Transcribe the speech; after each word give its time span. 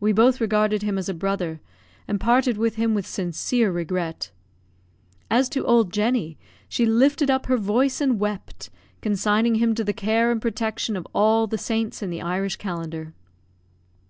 We 0.00 0.12
both 0.12 0.38
regarded 0.38 0.82
him 0.82 0.98
as 0.98 1.08
a 1.08 1.14
brother, 1.14 1.62
and 2.06 2.20
parted 2.20 2.58
with 2.58 2.74
him 2.74 2.94
with 2.94 3.06
sincere 3.06 3.72
regret. 3.72 4.30
As 5.30 5.48
to 5.48 5.64
old 5.64 5.94
Jenny, 5.94 6.36
she 6.68 6.84
lifted 6.84 7.30
up 7.30 7.46
her 7.46 7.56
voice 7.56 8.02
and 8.02 8.20
wept, 8.20 8.68
consigning 9.00 9.54
him 9.54 9.74
to 9.74 9.82
the 9.82 9.94
care 9.94 10.30
and 10.30 10.42
protection 10.42 10.94
of 10.94 11.06
all 11.14 11.46
the 11.46 11.56
saints 11.56 12.02
in 12.02 12.10
the 12.10 12.20
Irish 12.20 12.56
calendar. 12.56 13.14